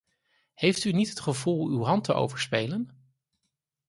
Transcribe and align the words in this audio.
Heeft 0.53 0.83
u 0.83 0.91
niet 0.91 1.09
het 1.09 1.19
gevoel 1.19 1.67
uw 1.69 1.83
hand 1.83 2.03
te 2.03 2.13
overspelen? 2.13 3.13